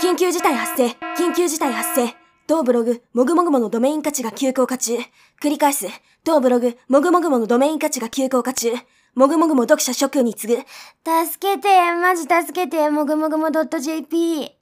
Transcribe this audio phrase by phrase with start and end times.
[0.00, 0.86] 緊急事態発生
[1.20, 2.14] 緊急事態発生
[2.46, 4.96] 同ブログ、もぐもぐものドメイン価値が急降下中。
[5.42, 5.86] 繰り返す。
[6.24, 8.72] 同ブログ、もぐもぐものドメイン価値が急降下中。
[9.14, 10.62] もぐもぐも読者諸君に次ぐ。
[11.04, 14.57] 助けて、マジ助けて、もぐもぐも .jp。